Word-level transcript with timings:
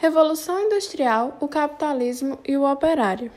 Revolução 0.00 0.60
Industrial, 0.60 1.36
o 1.40 1.48
capitalismo 1.48 2.38
e 2.46 2.56
o 2.56 2.70
operário. 2.70 3.32